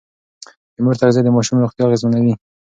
د 0.75 0.77
مور 0.83 0.95
تغذيه 1.01 1.21
د 1.23 1.29
ماشوم 1.35 1.57
روغتيا 1.63 1.83
اغېزمنوي. 1.85 2.33